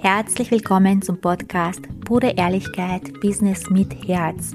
Herzlich 0.00 0.52
willkommen 0.52 1.02
zum 1.02 1.20
Podcast 1.20 1.80
Pure 2.04 2.34
Ehrlichkeit 2.36 3.20
Business 3.20 3.68
mit 3.68 4.06
Herz. 4.06 4.52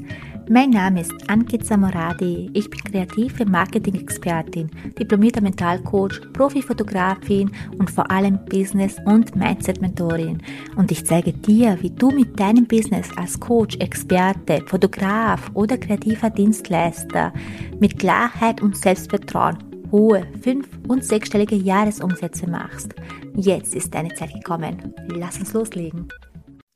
Mein 0.50 0.70
Name 0.70 1.02
ist 1.02 1.12
Ankit 1.28 1.66
Samoradi. 1.66 2.50
Ich 2.54 2.70
bin 2.70 2.80
kreative 2.80 3.46
Marketing-Expertin, 3.46 4.72
diplomierter 4.98 5.42
Mentalcoach, 5.42 6.22
Profifotografin 6.32 7.52
und 7.78 7.92
vor 7.92 8.10
allem 8.10 8.40
Business- 8.46 9.02
und 9.06 9.36
Mindset-Mentorin. 9.36 10.42
Und 10.78 10.92
ich 10.94 11.06
zeige 11.06 11.34
dir, 11.34 11.78
wie 11.82 11.92
du 11.92 12.12
mit 12.12 12.40
deinem 12.40 12.66
Business 12.66 13.10
als 13.18 13.38
Coach, 13.38 13.76
Experte, 13.80 14.64
Fotograf 14.68 15.52
oder 15.56 15.78
kreativer 15.78 16.30
Dienstleister 16.30 17.34
mit 17.82 18.00
Klarheit 18.00 18.62
und 18.62 18.78
Selbstvertrauen 18.78 19.73
hohe 19.94 20.28
fünf- 20.42 20.80
und 20.88 21.06
sechsstellige 21.06 21.56
Jahresumsätze 21.56 22.50
machst. 22.50 22.96
Jetzt 23.36 23.76
ist 23.76 23.94
deine 23.94 24.14
Zeit 24.16 24.34
gekommen. 24.34 24.94
Lass 25.08 25.38
uns 25.38 25.54
loslegen. 25.54 26.10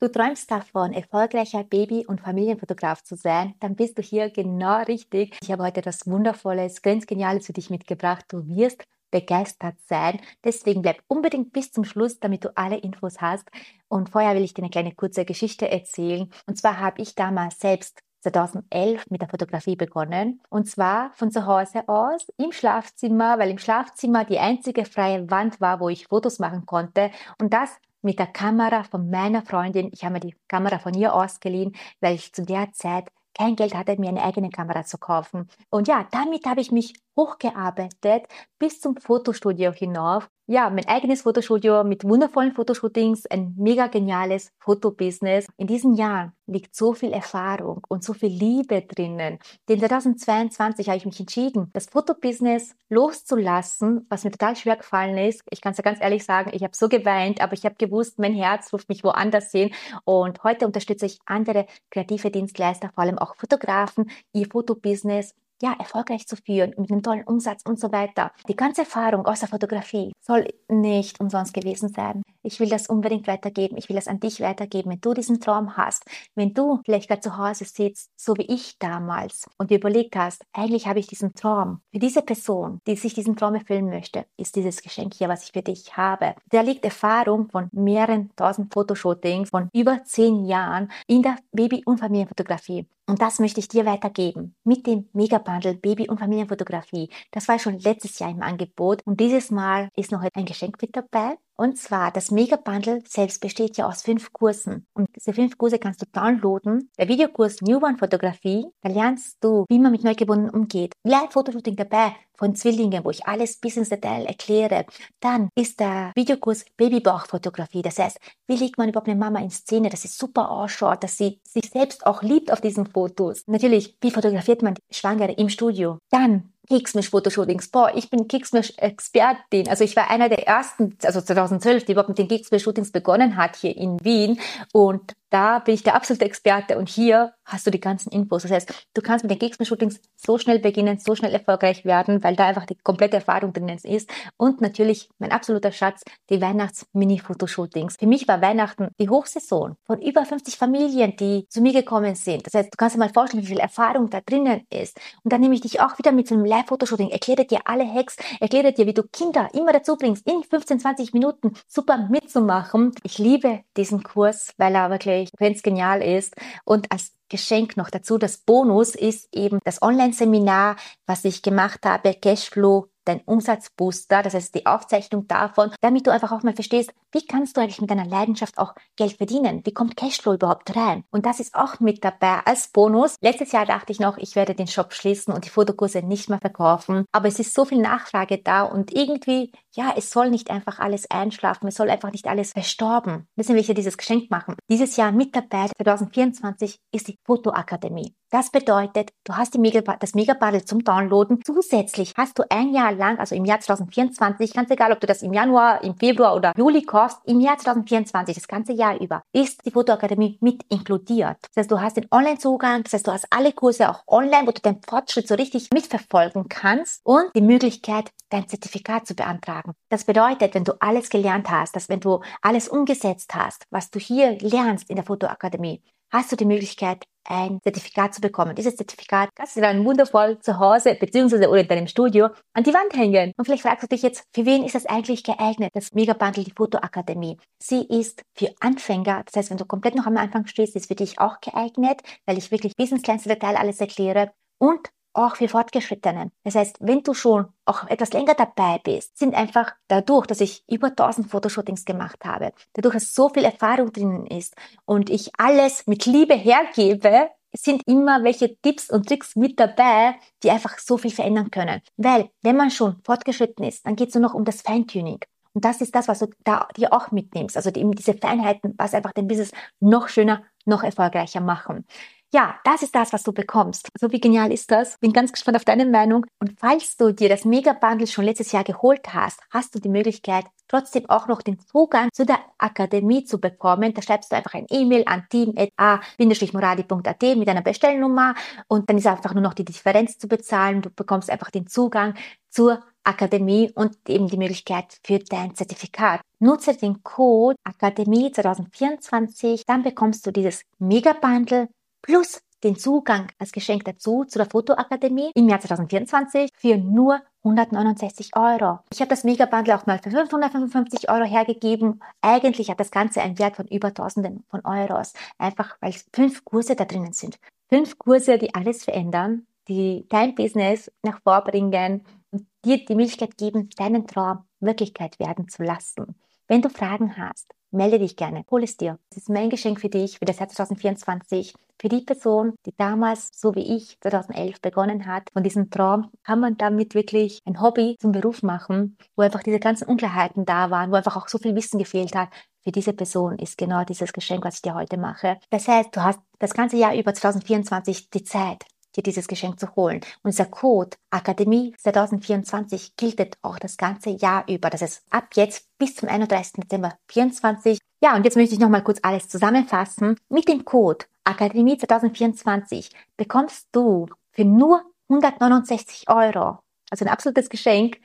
Du 0.00 0.06
träumst 0.06 0.48
davon, 0.48 0.92
erfolgreicher 0.92 1.64
Baby- 1.64 2.06
und 2.06 2.20
Familienfotograf 2.20 3.02
zu 3.02 3.16
sein, 3.16 3.54
dann 3.58 3.74
bist 3.74 3.98
du 3.98 4.02
hier 4.02 4.30
genau 4.30 4.80
richtig. 4.84 5.36
Ich 5.42 5.50
habe 5.50 5.64
heute 5.64 5.80
etwas 5.80 6.06
Wundervolles, 6.06 6.82
ganz 6.82 7.06
Geniales 7.06 7.46
für 7.46 7.52
dich 7.52 7.68
mitgebracht. 7.68 8.24
Du 8.28 8.46
wirst 8.46 8.84
begeistert 9.10 9.74
sein. 9.86 10.20
Deswegen 10.44 10.82
bleib 10.82 11.02
unbedingt 11.08 11.52
bis 11.52 11.72
zum 11.72 11.82
Schluss, 11.82 12.20
damit 12.20 12.44
du 12.44 12.56
alle 12.56 12.76
Infos 12.76 13.20
hast. 13.20 13.50
Und 13.88 14.10
vorher 14.10 14.36
will 14.36 14.44
ich 14.44 14.54
dir 14.54 14.62
eine 14.62 14.70
kleine 14.70 14.94
kurze 14.94 15.24
Geschichte 15.24 15.68
erzählen. 15.68 16.30
Und 16.46 16.58
zwar 16.58 16.78
habe 16.78 17.02
ich 17.02 17.16
damals 17.16 17.58
selbst 17.58 18.00
2011 18.20 19.10
mit 19.10 19.22
der 19.22 19.28
Fotografie 19.28 19.76
begonnen. 19.76 20.40
Und 20.48 20.68
zwar 20.68 21.12
von 21.14 21.30
zu 21.30 21.46
Hause 21.46 21.88
aus 21.88 22.26
im 22.36 22.52
Schlafzimmer, 22.52 23.38
weil 23.38 23.50
im 23.50 23.58
Schlafzimmer 23.58 24.24
die 24.24 24.38
einzige 24.38 24.84
freie 24.84 25.30
Wand 25.30 25.60
war, 25.60 25.80
wo 25.80 25.88
ich 25.88 26.06
Fotos 26.06 26.38
machen 26.38 26.66
konnte. 26.66 27.10
Und 27.40 27.52
das 27.52 27.76
mit 28.02 28.18
der 28.18 28.26
Kamera 28.26 28.84
von 28.84 29.10
meiner 29.10 29.42
Freundin. 29.42 29.90
Ich 29.92 30.04
habe 30.04 30.14
mir 30.14 30.20
die 30.20 30.36
Kamera 30.48 30.78
von 30.78 30.94
ihr 30.94 31.14
ausgeliehen, 31.14 31.74
weil 32.00 32.14
ich 32.14 32.32
zu 32.32 32.44
der 32.44 32.72
Zeit 32.72 33.10
kein 33.34 33.56
Geld 33.56 33.74
hatte, 33.74 33.98
mir 33.98 34.08
eine 34.08 34.22
eigene 34.22 34.50
Kamera 34.50 34.84
zu 34.84 34.98
kaufen. 34.98 35.48
Und 35.70 35.88
ja, 35.88 36.06
damit 36.10 36.44
habe 36.46 36.60
ich 36.60 36.72
mich 36.72 36.94
hochgearbeitet 37.16 38.26
bis 38.58 38.80
zum 38.80 38.96
Fotostudio 38.96 39.72
hinauf. 39.72 40.28
Ja, 40.50 40.70
mein 40.70 40.88
eigenes 40.88 41.20
Fotostudio 41.20 41.84
mit 41.84 42.04
wundervollen 42.04 42.52
Fotoshootings, 42.52 43.26
ein 43.26 43.54
mega 43.58 43.88
geniales 43.88 44.50
Fotobusiness. 44.60 45.46
In 45.58 45.66
diesen 45.66 45.92
Jahren 45.92 46.32
liegt 46.46 46.74
so 46.74 46.94
viel 46.94 47.12
Erfahrung 47.12 47.84
und 47.86 48.02
so 48.02 48.14
viel 48.14 48.30
Liebe 48.30 48.80
drinnen. 48.80 49.40
Denn 49.68 49.78
2022 49.78 50.88
habe 50.88 50.96
ich 50.96 51.04
mich 51.04 51.20
entschieden, 51.20 51.68
das 51.74 51.90
Fotobusiness 51.90 52.74
loszulassen, 52.88 54.06
was 54.08 54.24
mir 54.24 54.30
total 54.30 54.56
schwer 54.56 54.76
gefallen 54.76 55.18
ist. 55.18 55.42
Ich 55.50 55.60
kann 55.60 55.72
es 55.72 55.76
ja 55.76 55.82
ganz 55.82 56.00
ehrlich 56.00 56.24
sagen, 56.24 56.50
ich 56.54 56.62
habe 56.62 56.74
so 56.74 56.88
geweint, 56.88 57.42
aber 57.42 57.52
ich 57.52 57.66
habe 57.66 57.74
gewusst, 57.74 58.18
mein 58.18 58.32
Herz 58.32 58.72
ruft 58.72 58.88
mich 58.88 59.04
woanders 59.04 59.50
hin. 59.50 59.74
Und 60.04 60.42
heute 60.44 60.64
unterstütze 60.64 61.04
ich 61.04 61.18
andere 61.26 61.66
kreative 61.90 62.30
Dienstleister, 62.30 62.88
vor 62.94 63.04
allem 63.04 63.18
auch 63.18 63.36
Fotografen, 63.36 64.10
ihr 64.32 64.46
Fotobusiness 64.50 65.34
ja, 65.62 65.74
erfolgreich 65.78 66.26
zu 66.26 66.36
führen, 66.36 66.74
mit 66.76 66.90
einem 66.90 67.02
tollen 67.02 67.24
Umsatz 67.24 67.62
und 67.66 67.80
so 67.80 67.92
weiter. 67.92 68.32
Die 68.48 68.56
ganze 68.56 68.82
Erfahrung 68.82 69.26
aus 69.26 69.40
der 69.40 69.48
Fotografie 69.48 70.12
soll 70.20 70.48
nicht 70.68 71.20
umsonst 71.20 71.54
gewesen 71.54 71.88
sein. 71.88 72.22
Ich 72.42 72.60
will 72.60 72.68
das 72.68 72.86
unbedingt 72.88 73.26
weitergeben. 73.26 73.76
Ich 73.76 73.88
will 73.88 73.96
das 73.96 74.08
an 74.08 74.20
dich 74.20 74.40
weitergeben. 74.40 74.90
Wenn 74.90 75.00
du 75.00 75.14
diesen 75.14 75.40
Traum 75.40 75.76
hast, 75.76 76.04
wenn 76.34 76.54
du 76.54 76.80
vielleicht 76.84 77.08
gerade 77.08 77.20
zu 77.20 77.36
Hause 77.36 77.64
sitzt, 77.64 78.10
so 78.16 78.36
wie 78.36 78.46
ich 78.46 78.78
damals, 78.78 79.46
und 79.58 79.70
dir 79.70 79.78
überlegt 79.78 80.16
hast, 80.16 80.44
eigentlich 80.52 80.86
habe 80.86 81.00
ich 81.00 81.06
diesen 81.06 81.34
Traum. 81.34 81.80
Für 81.92 81.98
diese 81.98 82.22
Person, 82.22 82.80
die 82.86 82.96
sich 82.96 83.14
diesen 83.14 83.36
Traum 83.36 83.54
erfüllen 83.54 83.88
möchte, 83.88 84.26
ist 84.36 84.56
dieses 84.56 84.82
Geschenk 84.82 85.14
hier, 85.14 85.28
was 85.28 85.44
ich 85.44 85.52
für 85.52 85.62
dich 85.62 85.96
habe. 85.96 86.34
Da 86.50 86.60
liegt 86.60 86.84
Erfahrung 86.84 87.48
von 87.50 87.68
mehreren 87.72 88.30
tausend 88.36 88.72
Fotoshootings, 88.72 89.50
von 89.50 89.68
über 89.72 90.04
zehn 90.04 90.44
Jahren 90.44 90.90
in 91.06 91.22
der 91.22 91.36
Baby- 91.52 91.82
und 91.84 91.98
Familienfotografie. 91.98 92.86
Und 93.08 93.22
das 93.22 93.38
möchte 93.38 93.60
ich 93.60 93.68
dir 93.68 93.86
weitergeben 93.86 94.54
mit 94.64 94.86
dem 94.86 95.08
Megabundle 95.14 95.74
Baby- 95.74 96.08
und 96.08 96.20
Familienfotografie. 96.20 97.08
Das 97.30 97.48
war 97.48 97.58
schon 97.58 97.78
letztes 97.78 98.18
Jahr 98.18 98.30
im 98.30 98.42
Angebot 98.42 99.02
und 99.06 99.18
dieses 99.18 99.50
Mal 99.50 99.88
ist 99.96 100.12
noch 100.12 100.22
ein 100.34 100.44
Geschenk 100.44 100.80
mit 100.82 100.94
dabei. 100.94 101.38
Und 101.60 101.76
zwar, 101.76 102.12
das 102.12 102.30
Mega-Bundle 102.30 103.02
selbst 103.04 103.40
besteht 103.40 103.76
ja 103.76 103.88
aus 103.88 104.02
fünf 104.02 104.32
Kursen. 104.32 104.86
Und 104.94 105.08
diese 105.16 105.32
fünf 105.32 105.58
Kurse 105.58 105.80
kannst 105.80 106.00
du 106.00 106.06
downloaden. 106.12 106.88
Der 106.96 107.08
Videokurs 107.08 107.60
Newborn-Fotografie, 107.62 108.66
da 108.80 108.88
lernst 108.88 109.38
du, 109.40 109.64
wie 109.68 109.80
man 109.80 109.90
mit 109.90 110.04
Neugeborenen 110.04 110.50
umgeht. 110.50 110.92
Live-Fotoshooting 111.02 111.74
dabei 111.74 112.14
von 112.36 112.54
Zwillingen, 112.54 113.04
wo 113.04 113.10
ich 113.10 113.26
alles 113.26 113.58
bis 113.58 113.76
ins 113.76 113.88
Detail 113.88 114.24
erkläre. 114.26 114.86
Dann 115.18 115.48
ist 115.56 115.80
der 115.80 116.12
Videokurs 116.14 116.64
Babybauch-Fotografie. 116.76 117.82
Das 117.82 117.98
heißt, 117.98 118.18
wie 118.46 118.56
legt 118.56 118.78
man 118.78 118.88
überhaupt 118.88 119.08
eine 119.08 119.18
Mama 119.18 119.40
in 119.40 119.50
Szene, 119.50 119.88
dass 119.88 120.02
sie 120.02 120.08
super 120.08 120.52
ausschaut, 120.52 121.02
dass 121.02 121.18
sie 121.18 121.40
sich 121.42 121.68
selbst 121.70 122.06
auch 122.06 122.22
liebt 122.22 122.52
auf 122.52 122.60
diesen 122.60 122.86
Fotos. 122.86 123.42
Natürlich, 123.48 123.96
wie 124.00 124.12
fotografiert 124.12 124.62
man 124.62 124.76
Schwangere 124.92 125.32
im 125.32 125.48
Studio? 125.48 125.98
Dann 126.10 126.52
Keksmisch-Fotoshootings. 126.68 127.68
Boah, 127.68 127.92
ich 127.94 128.10
bin 128.10 128.28
Keksmisch-Expertin. 128.28 129.68
Also 129.68 129.84
ich 129.84 129.96
war 129.96 130.10
einer 130.10 130.28
der 130.28 130.46
ersten, 130.46 130.96
also 131.02 131.20
2012, 131.20 131.84
die 131.84 131.92
überhaupt 131.92 132.08
mit 132.08 132.18
den 132.18 132.28
Keksmisch-Shootings 132.28 132.92
begonnen 132.92 133.36
hat 133.36 133.56
hier 133.56 133.76
in 133.76 133.98
Wien. 134.02 134.40
Und 134.72 135.14
da 135.30 135.58
bin 135.58 135.74
ich 135.74 135.82
der 135.82 135.94
absolute 135.94 136.24
Experte 136.24 136.78
und 136.78 136.88
hier 136.88 137.34
hast 137.44 137.66
du 137.66 137.70
die 137.70 137.80
ganzen 137.80 138.10
Infos. 138.10 138.42
Das 138.42 138.52
heißt, 138.52 138.88
du 138.94 139.02
kannst 139.02 139.24
mit 139.24 139.30
den 139.30 139.38
Geeks-Shootings 139.38 140.00
so 140.16 140.38
schnell 140.38 140.58
beginnen, 140.58 140.98
so 140.98 141.14
schnell 141.14 141.32
erfolgreich 141.32 141.84
werden, 141.84 142.22
weil 142.22 142.36
da 142.36 142.46
einfach 142.46 142.66
die 142.66 142.76
komplette 142.76 143.16
Erfahrung 143.16 143.52
drin 143.52 143.68
ist. 143.68 144.10
Und 144.36 144.60
natürlich 144.60 145.08
mein 145.18 145.32
absoluter 145.32 145.72
Schatz, 145.72 146.02
die 146.30 146.40
Weihnachts-Mini-Fotoshootings. 146.40 147.96
Für 147.98 148.06
mich 148.06 148.28
war 148.28 148.40
Weihnachten 148.42 148.88
die 149.00 149.08
Hochsaison 149.08 149.76
von 149.84 150.00
über 150.02 150.24
50 150.24 150.56
Familien, 150.56 151.16
die 151.16 151.46
zu 151.48 151.60
mir 151.60 151.72
gekommen 151.72 152.14
sind. 152.14 152.46
Das 152.46 152.54
heißt, 152.54 152.72
du 152.72 152.76
kannst 152.76 152.96
dir 152.96 153.00
mal 153.00 153.12
vorstellen, 153.12 153.42
wie 153.42 153.48
viel 153.48 153.58
Erfahrung 153.58 154.10
da 154.10 154.20
drinnen 154.20 154.62
ist. 154.70 154.98
Und 155.24 155.32
dann 155.32 155.40
nehme 155.40 155.54
ich 155.54 155.62
dich 155.62 155.80
auch 155.80 155.98
wieder 155.98 156.12
mit 156.12 156.28
so 156.28 156.34
einem 156.34 156.44
Live-Fotoshooting, 156.44 157.10
erkläre 157.10 157.46
dir 157.46 157.60
alle 157.64 157.90
Hacks, 157.90 158.16
erkläre 158.40 158.72
dir, 158.72 158.86
wie 158.86 158.94
du 158.94 159.02
Kinder 159.04 159.48
immer 159.54 159.72
dazu 159.72 159.96
bringst, 159.96 160.26
in 160.28 160.42
15, 160.42 160.80
20 160.80 161.12
Minuten 161.12 161.52
super 161.66 162.08
mitzumachen. 162.10 162.92
Ich 163.02 163.18
liebe 163.18 163.60
diesen 163.76 164.02
Kurs, 164.02 164.52
weil 164.58 164.74
er 164.74 164.90
wirklich 164.90 165.17
wirklich 165.18 165.32
ganz 165.38 165.62
genial 165.62 166.02
ist. 166.02 166.34
Und 166.64 166.90
als 166.92 167.12
Geschenk 167.28 167.76
noch 167.76 167.90
dazu, 167.90 168.18
das 168.18 168.38
Bonus 168.38 168.94
ist 168.94 169.28
eben 169.32 169.58
das 169.64 169.82
Online-Seminar, 169.82 170.76
was 171.06 171.24
ich 171.24 171.42
gemacht 171.42 171.84
habe, 171.84 172.14
Cashflow 172.14 172.88
dein 173.08 173.22
Umsatzbooster, 173.22 174.22
das 174.22 174.34
heißt 174.34 174.54
die 174.54 174.66
Aufzeichnung 174.66 175.26
davon, 175.26 175.72
damit 175.80 176.06
du 176.06 176.12
einfach 176.12 176.32
auch 176.32 176.42
mal 176.42 176.54
verstehst, 176.54 176.92
wie 177.12 177.26
kannst 177.26 177.56
du 177.56 177.60
eigentlich 177.60 177.80
mit 177.80 177.90
deiner 177.90 178.04
Leidenschaft 178.04 178.58
auch 178.58 178.74
Geld 178.96 179.16
verdienen? 179.16 179.62
Wie 179.64 179.72
kommt 179.72 179.96
Cashflow 179.96 180.34
überhaupt 180.34 180.76
rein? 180.76 181.04
Und 181.10 181.24
das 181.24 181.40
ist 181.40 181.54
auch 181.54 181.80
mit 181.80 182.04
dabei 182.04 182.40
als 182.44 182.68
Bonus. 182.68 183.16
Letztes 183.20 183.52
Jahr 183.52 183.64
dachte 183.64 183.92
ich 183.92 184.00
noch, 184.00 184.18
ich 184.18 184.36
werde 184.36 184.54
den 184.54 184.66
Shop 184.66 184.92
schließen 184.92 185.32
und 185.32 185.44
die 185.44 185.50
Fotokurse 185.50 186.02
nicht 186.02 186.28
mehr 186.28 186.38
verkaufen. 186.38 187.04
Aber 187.12 187.28
es 187.28 187.38
ist 187.38 187.54
so 187.54 187.64
viel 187.64 187.80
Nachfrage 187.80 188.38
da 188.38 188.62
und 188.62 188.92
irgendwie, 188.92 189.52
ja, 189.74 189.94
es 189.96 190.10
soll 190.10 190.30
nicht 190.30 190.50
einfach 190.50 190.78
alles 190.78 191.10
einschlafen. 191.10 191.68
Es 191.68 191.76
soll 191.76 191.90
einfach 191.90 192.12
nicht 192.12 192.26
alles 192.26 192.52
verstorben. 192.52 193.26
Deswegen 193.36 193.54
will 193.54 193.62
ich 193.62 193.66
dir 193.68 193.74
dieses 193.74 193.96
Geschenk 193.96 194.30
machen. 194.30 194.54
Dieses 194.70 194.96
Jahr 194.96 195.12
mit 195.12 195.34
dabei, 195.34 195.68
2024, 195.78 196.78
ist 196.92 197.08
die 197.08 197.18
Fotoakademie. 197.24 198.14
Das 198.30 198.50
bedeutet, 198.50 199.14
du 199.24 199.36
hast 199.36 199.54
die 199.54 199.58
Mega, 199.58 199.80
das 199.80 200.14
Megabundle 200.14 200.62
zum 200.62 200.84
Downloaden. 200.84 201.40
Zusätzlich 201.42 202.12
hast 202.14 202.38
du 202.38 202.42
ein 202.50 202.74
Jahr 202.74 202.92
lang, 202.92 203.18
also 203.18 203.34
im 203.34 203.46
Jahr 203.46 203.58
2024, 203.58 204.52
ganz 204.52 204.70
egal, 204.70 204.92
ob 204.92 205.00
du 205.00 205.06
das 205.06 205.22
im 205.22 205.32
Januar, 205.32 205.82
im 205.82 205.96
Februar 205.96 206.36
oder 206.36 206.52
Juli 206.54 206.82
kaufst, 206.82 207.20
im 207.24 207.40
Jahr 207.40 207.56
2024, 207.56 208.34
das 208.34 208.46
ganze 208.46 208.74
Jahr 208.74 209.00
über, 209.00 209.22
ist 209.32 209.64
die 209.64 209.70
Fotoakademie 209.70 210.36
mit 210.42 210.62
inkludiert. 210.68 211.38
Das 211.54 211.62
heißt, 211.62 211.70
du 211.70 211.80
hast 211.80 211.96
den 211.96 212.06
Online-Zugang, 212.10 212.82
das 212.82 212.92
heißt, 212.92 213.06
du 213.06 213.12
hast 213.12 213.26
alle 213.30 213.52
Kurse 213.52 213.88
auch 213.88 214.02
online, 214.06 214.46
wo 214.46 214.50
du 214.50 214.60
deinen 214.60 214.82
Fortschritt 214.86 215.26
so 215.26 215.34
richtig 215.34 215.70
mitverfolgen 215.72 216.50
kannst 216.50 217.00
und 217.04 217.30
die 217.34 217.40
Möglichkeit, 217.40 218.10
dein 218.28 218.46
Zertifikat 218.46 219.06
zu 219.06 219.14
beantragen. 219.14 219.72
Das 219.88 220.04
bedeutet, 220.04 220.54
wenn 220.54 220.64
du 220.64 220.74
alles 220.80 221.08
gelernt 221.08 221.50
hast, 221.50 221.74
dass 221.74 221.88
wenn 221.88 222.00
du 222.00 222.20
alles 222.42 222.68
umgesetzt 222.68 223.34
hast, 223.34 223.64
was 223.70 223.90
du 223.90 223.98
hier 223.98 224.38
lernst 224.40 224.90
in 224.90 224.96
der 224.96 225.06
Fotoakademie, 225.06 225.82
hast 226.10 226.30
du 226.32 226.36
die 226.36 226.44
Möglichkeit, 226.44 227.06
ein 227.28 227.60
Zertifikat 227.62 228.14
zu 228.14 228.20
bekommen. 228.20 228.54
Dieses 228.54 228.76
Zertifikat 228.76 229.30
kannst 229.34 229.56
du 229.56 229.60
dann 229.60 229.84
wundervoll 229.84 230.38
zu 230.40 230.58
Hause 230.58 230.96
beziehungsweise 230.98 231.48
oder 231.48 231.60
in 231.60 231.68
deinem 231.68 231.86
Studio 231.86 232.28
an 232.54 232.64
die 232.64 232.74
Wand 232.74 232.94
hängen. 232.94 233.32
Und 233.36 233.44
vielleicht 233.44 233.62
fragst 233.62 233.84
du 233.84 233.88
dich 233.88 234.02
jetzt, 234.02 234.24
für 234.34 234.46
wen 234.46 234.64
ist 234.64 234.74
das 234.74 234.86
eigentlich 234.86 235.22
geeignet, 235.22 235.70
das 235.74 235.92
Megabundle, 235.92 236.44
die 236.44 236.54
Fotoakademie? 236.56 237.38
Sie 237.62 237.84
ist 237.86 238.22
für 238.36 238.52
Anfänger, 238.60 239.22
das 239.24 239.36
heißt, 239.36 239.50
wenn 239.50 239.58
du 239.58 239.64
komplett 239.64 239.94
noch 239.94 240.06
am 240.06 240.16
Anfang 240.16 240.46
stehst, 240.46 240.76
ist 240.76 240.88
für 240.88 240.94
dich 240.94 241.20
auch 241.20 241.40
geeignet, 241.40 242.00
weil 242.26 242.38
ich 242.38 242.50
wirklich 242.50 242.74
bis 242.76 242.92
ins 242.92 243.02
kleinste 243.02 243.28
Detail 243.28 243.56
alles 243.56 243.80
erkläre. 243.80 244.32
Und 244.60 244.88
auch 245.18 245.36
für 245.36 245.48
Fortgeschrittene. 245.48 246.30
Das 246.44 246.54
heißt, 246.54 246.76
wenn 246.80 247.02
du 247.02 247.14
schon 247.14 247.46
auch 247.64 247.86
etwas 247.88 248.12
länger 248.12 248.34
dabei 248.34 248.80
bist, 248.82 249.18
sind 249.18 249.34
einfach 249.34 249.72
dadurch, 249.88 250.26
dass 250.26 250.40
ich 250.40 250.64
über 250.68 250.88
1000 250.88 251.30
Fotoshootings 251.30 251.84
gemacht 251.84 252.24
habe, 252.24 252.52
dadurch, 252.74 252.94
dass 252.94 253.14
so 253.14 253.28
viel 253.28 253.44
Erfahrung 253.44 253.92
drinnen 253.92 254.26
ist 254.26 254.54
und 254.84 255.10
ich 255.10 255.32
alles 255.38 255.86
mit 255.86 256.06
Liebe 256.06 256.34
hergebe, 256.34 257.30
sind 257.52 257.82
immer 257.86 258.22
welche 258.24 258.56
Tipps 258.60 258.90
und 258.90 259.08
Tricks 259.08 259.34
mit 259.34 259.58
dabei, 259.58 260.16
die 260.42 260.50
einfach 260.50 260.78
so 260.78 260.98
viel 260.98 261.10
verändern 261.10 261.50
können. 261.50 261.80
Weil, 261.96 262.30
wenn 262.42 262.56
man 262.56 262.70
schon 262.70 263.00
fortgeschritten 263.04 263.64
ist, 263.64 263.86
dann 263.86 263.96
geht 263.96 264.08
es 264.08 264.14
nur 264.14 264.22
noch 264.22 264.34
um 264.34 264.44
das 264.44 264.62
Feintuning. 264.62 265.20
Und 265.54 265.64
das 265.64 265.80
ist 265.80 265.94
das, 265.94 266.08
was 266.08 266.20
du 266.20 266.26
da 266.44 266.68
dir 266.76 266.92
auch 266.92 267.10
mitnimmst. 267.10 267.56
Also 267.56 267.70
eben 267.70 267.92
diese 267.92 268.14
Feinheiten, 268.14 268.74
was 268.76 268.94
einfach 268.94 269.12
dein 269.12 269.26
Business 269.26 269.50
noch 269.80 270.08
schöner, 270.08 270.42
noch 270.66 270.84
erfolgreicher 270.84 271.40
machen. 271.40 271.86
Ja, 272.30 272.56
das 272.62 272.82
ist 272.82 272.94
das, 272.94 273.14
was 273.14 273.22
du 273.22 273.32
bekommst. 273.32 273.88
So 273.98 274.12
wie 274.12 274.20
genial 274.20 274.52
ist 274.52 274.70
das? 274.70 274.98
Bin 274.98 275.14
ganz 275.14 275.32
gespannt 275.32 275.56
auf 275.56 275.64
deine 275.64 275.86
Meinung. 275.86 276.26
Und 276.40 276.60
falls 276.60 276.98
du 276.98 277.10
dir 277.12 277.30
das 277.30 277.46
Mega 277.46 277.72
Bundle 277.72 278.06
schon 278.06 278.26
letztes 278.26 278.52
Jahr 278.52 278.64
geholt 278.64 279.14
hast, 279.14 279.40
hast 279.50 279.74
du 279.74 279.78
die 279.78 279.88
Möglichkeit, 279.88 280.44
trotzdem 280.68 281.08
auch 281.08 281.26
noch 281.26 281.40
den 281.40 281.58
Zugang 281.58 282.10
zu 282.12 282.26
der 282.26 282.40
Akademie 282.58 283.24
zu 283.24 283.40
bekommen. 283.40 283.94
Da 283.94 284.02
schreibst 284.02 284.30
du 284.30 284.36
einfach 284.36 284.52
ein 284.52 284.66
E-Mail 284.68 285.04
an 285.06 285.24
team.a-moradi.at 285.30 287.22
mit 287.22 287.48
einer 287.48 287.62
Bestellnummer 287.62 288.34
und 288.68 288.90
dann 288.90 288.98
ist 288.98 289.06
einfach 289.06 289.32
nur 289.32 289.42
noch 289.42 289.54
die 289.54 289.64
Differenz 289.64 290.18
zu 290.18 290.28
bezahlen. 290.28 290.82
Du 290.82 290.90
bekommst 290.90 291.30
einfach 291.30 291.50
den 291.50 291.66
Zugang 291.66 292.12
zur 292.50 292.82
Akademie 293.04 293.72
und 293.74 293.96
eben 294.06 294.28
die 294.28 294.36
Möglichkeit 294.36 294.98
für 295.02 295.18
dein 295.18 295.54
Zertifikat. 295.54 296.20
Nutze 296.40 296.76
den 296.76 297.02
Code 297.02 297.56
Akademie 297.64 298.30
2024, 298.30 299.64
dann 299.66 299.82
bekommst 299.82 300.26
du 300.26 300.30
dieses 300.30 300.62
Mega 300.78 301.14
Bundle 301.14 301.68
plus 302.08 302.40
den 302.64 302.74
Zugang 302.76 303.30
als 303.38 303.52
Geschenk 303.52 303.84
dazu 303.84 304.24
zu 304.24 304.38
der 304.38 304.48
Fotoakademie 304.48 305.30
im 305.34 305.48
Jahr 305.48 305.60
2024 305.60 306.50
für 306.56 306.78
nur 306.78 307.20
169 307.44 308.34
Euro. 308.34 308.78
Ich 308.90 309.00
habe 309.00 309.10
das 309.10 309.24
Mega-Bundle 309.24 309.76
auch 309.76 309.84
mal 309.84 309.98
für 309.98 310.10
555 310.10 311.10
Euro 311.10 311.24
hergegeben. 311.24 312.02
Eigentlich 312.22 312.70
hat 312.70 312.80
das 312.80 312.90
Ganze 312.90 313.20
einen 313.20 313.38
Wert 313.38 313.56
von 313.56 313.66
über 313.68 313.92
Tausenden 313.92 314.44
von 314.48 314.64
Euros. 314.64 315.12
Einfach 315.36 315.76
weil 315.80 315.94
fünf 316.14 316.44
Kurse 316.46 316.74
da 316.74 316.86
drinnen 316.86 317.12
sind. 317.12 317.38
Fünf 317.68 317.98
Kurse, 317.98 318.38
die 318.38 318.54
alles 318.54 318.84
verändern, 318.84 319.46
die 319.68 320.06
dein 320.08 320.34
Business 320.34 320.90
nach 321.02 321.20
vorbringen 321.20 322.06
und 322.30 322.46
dir 322.64 322.84
die 322.84 322.94
Möglichkeit 322.94 323.36
geben, 323.36 323.68
deinen 323.76 324.06
Traum 324.06 324.44
Wirklichkeit 324.60 325.20
werden 325.20 325.48
zu 325.48 325.62
lassen. 325.62 326.16
Wenn 326.48 326.62
du 326.62 326.70
Fragen 326.70 327.18
hast, 327.18 327.54
melde 327.70 327.98
dich 327.98 328.16
gerne, 328.16 328.44
hol 328.50 328.62
es 328.62 328.76
dir. 328.76 328.98
Das 329.10 329.18
ist 329.18 329.28
mein 329.28 329.50
Geschenk 329.50 329.80
für 329.80 329.88
dich 329.88 330.18
für 330.18 330.24
das 330.24 330.38
Jahr 330.38 330.48
2024. 330.48 331.54
Für 331.80 331.88
die 331.88 332.00
Person, 332.00 332.54
die 332.66 332.74
damals, 332.76 333.30
so 333.32 333.54
wie 333.54 333.76
ich, 333.76 334.00
2011 334.00 334.60
begonnen 334.60 335.06
hat, 335.06 335.30
von 335.32 335.44
diesem 335.44 335.70
Traum, 335.70 336.10
kann 336.24 336.40
man 336.40 336.56
damit 336.56 336.94
wirklich 336.94 337.40
ein 337.44 337.60
Hobby 337.60 337.96
zum 338.00 338.10
Beruf 338.10 338.42
machen, 338.42 338.96
wo 339.14 339.22
einfach 339.22 339.44
diese 339.44 339.60
ganzen 339.60 339.86
Unklarheiten 339.86 340.44
da 340.44 340.70
waren, 340.70 340.90
wo 340.90 340.96
einfach 340.96 341.16
auch 341.16 341.28
so 341.28 341.38
viel 341.38 341.54
Wissen 341.54 341.78
gefehlt 341.78 342.16
hat. 342.16 342.30
Für 342.64 342.72
diese 342.72 342.92
Person 342.92 343.38
ist 343.38 343.56
genau 343.56 343.84
dieses 343.84 344.12
Geschenk, 344.12 344.44
was 344.44 344.56
ich 344.56 344.62
dir 344.62 344.74
heute 344.74 344.98
mache. 344.98 345.38
Das 345.50 345.68
heißt, 345.68 345.94
du 345.94 346.02
hast 346.02 346.18
das 346.40 346.52
ganze 346.52 346.76
Jahr 346.76 346.96
über 346.96 347.14
2024 347.14 348.10
die 348.10 348.24
Zeit, 348.24 348.64
dir 348.98 349.02
dieses 349.02 349.28
Geschenk 349.28 349.58
zu 349.58 349.74
holen. 349.76 350.00
Unser 350.22 350.44
Code 350.44 350.96
Akademie 351.10 351.74
2024 351.78 352.96
gilt 352.96 353.38
auch 353.42 353.58
das 353.58 353.76
ganze 353.76 354.10
Jahr 354.10 354.44
über. 354.48 354.70
Das 354.70 354.82
ist 354.82 355.02
ab 355.10 355.28
jetzt 355.34 355.66
bis 355.78 355.96
zum 355.96 356.08
31. 356.08 356.64
Dezember 356.64 356.98
2024. 357.08 357.78
Ja, 358.02 358.14
und 358.14 358.24
jetzt 358.24 358.36
möchte 358.36 358.54
ich 358.54 358.60
nochmal 358.60 358.84
kurz 358.84 358.98
alles 359.02 359.28
zusammenfassen. 359.28 360.16
Mit 360.28 360.48
dem 360.48 360.64
Code 360.64 361.06
Akademie 361.24 361.78
2024 361.78 362.90
bekommst 363.16 363.68
du 363.72 364.06
für 364.32 364.44
nur 364.44 364.82
169 365.08 366.08
Euro, 366.08 366.58
also 366.90 367.04
ein 367.04 367.10
absolutes 367.10 367.48
Geschenk, 367.48 367.98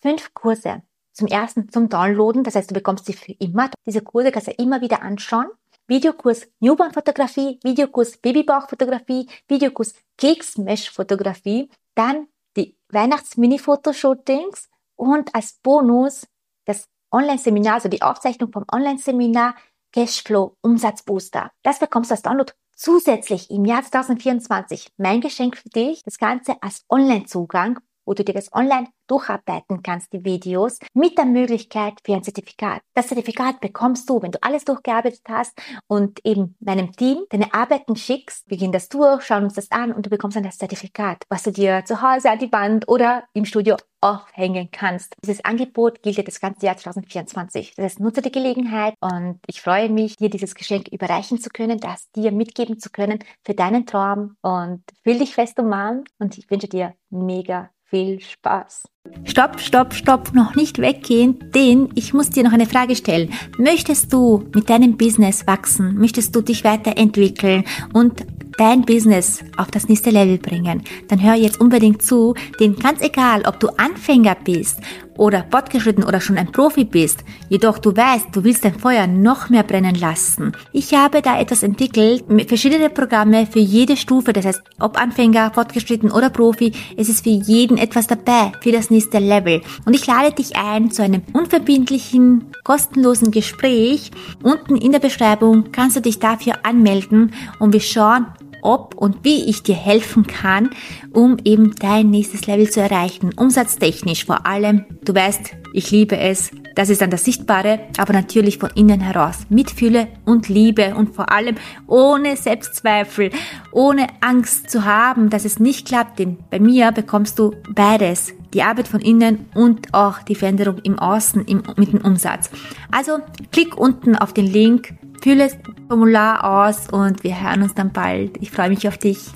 fünf 0.00 0.34
Kurse. 0.34 0.82
Zum 1.12 1.26
ersten 1.26 1.68
zum 1.70 1.88
Downloaden, 1.88 2.44
das 2.44 2.54
heißt, 2.54 2.70
du 2.70 2.74
bekommst 2.74 3.06
sie 3.06 3.12
für 3.12 3.32
immer. 3.32 3.70
Diese 3.86 4.00
Kurse 4.00 4.30
kannst 4.30 4.48
du 4.48 4.52
immer 4.52 4.80
wieder 4.80 5.02
anschauen. 5.02 5.48
Videokurs 5.90 6.46
Newborn-Fotografie, 6.60 7.58
Videokurs 7.64 8.16
Babybauch-Fotografie, 8.18 9.28
Videokurs 9.48 9.92
Keks-Mesh-Fotografie, 10.18 11.68
dann 11.96 12.28
die 12.56 12.76
Weihnachts-Mini-Fotoshootings 12.90 14.68
und 14.94 15.34
als 15.34 15.54
Bonus 15.54 16.28
das 16.64 16.84
Online-Seminar, 17.10 17.74
also 17.74 17.88
die 17.88 18.02
Aufzeichnung 18.02 18.52
vom 18.52 18.64
Online-Seminar 18.72 19.56
Cashflow 19.92 20.56
Umsatzbooster. 20.60 21.50
Das 21.64 21.80
bekommst 21.80 22.12
du 22.12 22.14
als 22.14 22.22
Download 22.22 22.52
zusätzlich 22.76 23.50
im 23.50 23.64
Jahr 23.64 23.82
2024. 23.82 24.92
Mein 24.96 25.20
Geschenk 25.20 25.56
für 25.56 25.70
dich, 25.70 26.04
das 26.04 26.18
Ganze 26.18 26.62
als 26.62 26.84
Online-Zugang 26.88 27.80
wo 28.04 28.14
du 28.14 28.24
dir 28.24 28.34
das 28.34 28.52
online 28.52 28.88
durcharbeiten 29.06 29.82
kannst, 29.82 30.12
die 30.12 30.24
Videos, 30.24 30.78
mit 30.94 31.18
der 31.18 31.24
Möglichkeit 31.24 31.94
für 32.04 32.14
ein 32.14 32.22
Zertifikat. 32.22 32.80
Das 32.94 33.08
Zertifikat 33.08 33.60
bekommst 33.60 34.08
du, 34.08 34.22
wenn 34.22 34.30
du 34.30 34.42
alles 34.42 34.64
durchgearbeitet 34.64 35.22
hast 35.28 35.60
und 35.88 36.24
eben 36.24 36.56
meinem 36.60 36.92
Team 36.92 37.24
deine 37.30 37.52
Arbeiten 37.52 37.96
schickst. 37.96 38.48
Wir 38.48 38.56
gehen 38.56 38.72
das 38.72 38.88
durch, 38.88 39.22
schauen 39.22 39.44
uns 39.44 39.54
das 39.54 39.70
an 39.70 39.92
und 39.92 40.06
du 40.06 40.10
bekommst 40.10 40.36
dann 40.36 40.44
das 40.44 40.58
Zertifikat, 40.58 41.24
was 41.28 41.42
du 41.42 41.52
dir 41.52 41.84
zu 41.84 42.02
Hause 42.02 42.30
an 42.30 42.38
die 42.38 42.52
Wand 42.52 42.88
oder 42.88 43.24
im 43.32 43.44
Studio 43.44 43.76
aufhängen 44.00 44.70
kannst. 44.70 45.14
Dieses 45.22 45.44
Angebot 45.44 46.02
gilt 46.02 46.26
das 46.26 46.40
ganze 46.40 46.66
Jahr 46.66 46.76
2024. 46.76 47.74
Das 47.74 47.84
heißt, 47.84 48.00
nutze 48.00 48.22
die 48.22 48.32
Gelegenheit 48.32 48.94
und 49.00 49.40
ich 49.46 49.60
freue 49.60 49.90
mich, 49.90 50.16
dir 50.16 50.30
dieses 50.30 50.54
Geschenk 50.54 50.88
überreichen 50.88 51.40
zu 51.40 51.50
können, 51.50 51.78
das 51.78 52.10
dir 52.12 52.32
mitgeben 52.32 52.78
zu 52.78 52.90
können 52.90 53.18
für 53.44 53.54
deinen 53.54 53.86
Traum 53.86 54.36
und 54.42 54.82
fühl 55.02 55.18
dich 55.18 55.34
fest 55.34 55.58
umarmt 55.58 56.08
und 56.18 56.38
ich 56.38 56.50
wünsche 56.50 56.68
dir 56.68 56.94
mega 57.10 57.70
viel 57.90 58.20
Spaß. 58.20 58.84
Stopp, 59.24 59.60
stopp, 59.60 59.92
stopp, 59.92 60.32
noch 60.34 60.54
nicht 60.54 60.78
weggehen, 60.78 61.50
denn 61.54 61.88
ich 61.94 62.14
muss 62.14 62.30
dir 62.30 62.44
noch 62.44 62.52
eine 62.52 62.66
Frage 62.66 62.94
stellen. 62.94 63.32
Möchtest 63.58 64.12
du 64.12 64.48
mit 64.54 64.70
deinem 64.70 64.96
Business 64.96 65.46
wachsen? 65.46 65.98
Möchtest 65.98 66.34
du 66.34 66.40
dich 66.40 66.64
weiterentwickeln 66.64 67.64
und 67.92 68.24
dein 68.60 68.82
Business 68.82 69.42
auf 69.56 69.70
das 69.70 69.88
nächste 69.88 70.10
Level 70.10 70.36
bringen? 70.36 70.82
Dann 71.08 71.22
hör 71.22 71.34
jetzt 71.34 71.60
unbedingt 71.60 72.02
zu, 72.02 72.34
denn 72.60 72.76
ganz 72.76 73.00
egal, 73.00 73.42
ob 73.46 73.58
du 73.58 73.68
Anfänger 73.78 74.36
bist 74.44 74.80
oder 75.16 75.46
fortgeschritten 75.50 76.04
oder 76.04 76.20
schon 76.20 76.38
ein 76.38 76.52
Profi 76.52 76.84
bist, 76.84 77.24
jedoch 77.48 77.78
du 77.78 77.96
weißt, 77.96 78.28
du 78.32 78.44
willst 78.44 78.64
dein 78.64 78.78
Feuer 78.78 79.06
noch 79.06 79.50
mehr 79.50 79.62
brennen 79.62 79.94
lassen. 79.94 80.52
Ich 80.72 80.94
habe 80.94 81.22
da 81.22 81.40
etwas 81.40 81.62
entwickelt, 81.62 82.28
mit 82.30 82.48
verschiedene 82.48 82.90
Programme 82.90 83.46
für 83.46 83.58
jede 83.58 83.96
Stufe, 83.96 84.32
das 84.32 84.46
heißt, 84.46 84.62
ob 84.78 85.00
Anfänger, 85.00 85.52
fortgeschritten 85.52 86.10
oder 86.10 86.30
Profi, 86.30 86.72
es 86.96 87.08
ist 87.08 87.24
für 87.24 87.30
jeden 87.30 87.78
etwas 87.78 88.06
dabei, 88.06 88.52
für 88.60 88.72
das 88.72 88.90
nächste 88.90 89.18
Level. 89.18 89.62
Und 89.84 89.94
ich 89.94 90.06
lade 90.06 90.32
dich 90.32 90.56
ein 90.56 90.90
zu 90.90 91.02
einem 91.02 91.22
unverbindlichen, 91.32 92.46
kostenlosen 92.64 93.30
Gespräch. 93.30 94.10
Unten 94.42 94.76
in 94.76 94.92
der 94.92 95.00
Beschreibung 95.00 95.72
kannst 95.72 95.96
du 95.96 96.00
dich 96.00 96.18
dafür 96.18 96.54
anmelden 96.62 97.32
und 97.58 97.72
wir 97.72 97.80
schauen, 97.80 98.26
ob 98.62 98.94
und 98.94 99.24
wie 99.24 99.48
ich 99.48 99.62
dir 99.62 99.74
helfen 99.74 100.26
kann, 100.26 100.70
um 101.12 101.36
eben 101.44 101.74
dein 101.76 102.10
nächstes 102.10 102.46
Level 102.46 102.70
zu 102.70 102.80
erreichen. 102.80 103.30
Umsatztechnisch 103.36 104.24
vor 104.24 104.46
allem. 104.46 104.84
Du 105.04 105.14
weißt, 105.14 105.54
ich 105.72 105.90
liebe 105.90 106.16
es. 106.18 106.50
Das 106.74 106.88
ist 106.88 107.00
dann 107.00 107.10
das 107.10 107.24
Sichtbare, 107.24 107.80
aber 107.98 108.12
natürlich 108.12 108.58
von 108.58 108.70
innen 108.74 109.00
heraus. 109.00 109.38
Mitfühle 109.48 110.08
und 110.24 110.48
Liebe 110.48 110.94
und 110.94 111.14
vor 111.14 111.32
allem 111.32 111.56
ohne 111.86 112.36
Selbstzweifel, 112.36 113.30
ohne 113.72 114.06
Angst 114.20 114.70
zu 114.70 114.84
haben, 114.84 115.30
dass 115.30 115.44
es 115.44 115.58
nicht 115.58 115.86
klappt. 115.86 116.18
Denn 116.18 116.38
bei 116.50 116.60
mir 116.60 116.92
bekommst 116.92 117.38
du 117.38 117.54
beides. 117.74 118.32
Die 118.54 118.62
Arbeit 118.62 118.88
von 118.88 119.00
innen 119.00 119.46
und 119.54 119.94
auch 119.94 120.22
die 120.22 120.34
Veränderung 120.34 120.78
im 120.78 120.98
Außen 120.98 121.44
im, 121.44 121.62
mit 121.76 121.92
dem 121.92 122.00
Umsatz. 122.00 122.50
Also 122.90 123.18
klick 123.52 123.76
unten 123.76 124.16
auf 124.16 124.32
den 124.32 124.46
Link 124.46 124.94
Fülle 125.22 125.44
das 125.44 125.58
Formular 125.88 126.66
aus 126.66 126.88
und 126.88 127.22
wir 127.24 127.40
hören 127.40 127.62
uns 127.62 127.74
dann 127.74 127.92
bald. 127.92 128.38
Ich 128.40 128.50
freue 128.50 128.70
mich 128.70 128.88
auf 128.88 128.96
dich. 128.96 129.30